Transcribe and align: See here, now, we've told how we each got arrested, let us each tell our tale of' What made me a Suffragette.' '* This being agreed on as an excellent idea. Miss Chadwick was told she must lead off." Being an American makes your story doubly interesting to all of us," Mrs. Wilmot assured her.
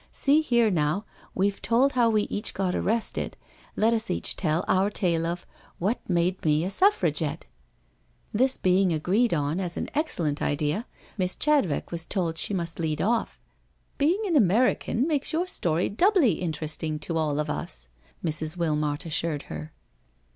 See 0.11 0.41
here, 0.41 0.71
now, 0.71 1.05
we've 1.35 1.61
told 1.61 1.91
how 1.91 2.09
we 2.09 2.23
each 2.23 2.55
got 2.55 2.73
arrested, 2.73 3.37
let 3.75 3.93
us 3.93 4.09
each 4.09 4.35
tell 4.35 4.65
our 4.67 4.89
tale 4.89 5.27
of' 5.27 5.45
What 5.87 5.99
made 6.09 6.43
me 6.43 6.63
a 6.65 6.71
Suffragette.' 6.71 7.45
'* 7.93 8.01
This 8.33 8.57
being 8.57 8.91
agreed 8.91 9.31
on 9.31 9.59
as 9.59 9.77
an 9.77 9.89
excellent 9.93 10.41
idea. 10.41 10.87
Miss 11.19 11.35
Chadwick 11.35 11.91
was 11.91 12.07
told 12.07 12.39
she 12.39 12.51
must 12.51 12.79
lead 12.79 12.99
off." 12.99 13.37
Being 13.99 14.21
an 14.25 14.35
American 14.35 15.05
makes 15.05 15.31
your 15.33 15.45
story 15.45 15.87
doubly 15.87 16.31
interesting 16.31 16.97
to 16.97 17.15
all 17.15 17.39
of 17.39 17.47
us," 17.47 17.87
Mrs. 18.25 18.57
Wilmot 18.57 19.05
assured 19.05 19.43
her. 19.53 19.71